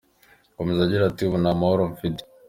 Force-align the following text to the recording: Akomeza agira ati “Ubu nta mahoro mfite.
Akomeza 0.51 0.79
agira 0.83 1.03
ati 1.07 1.21
“Ubu 1.23 1.37
nta 1.41 1.51
mahoro 1.59 1.83
mfite. 1.93 2.21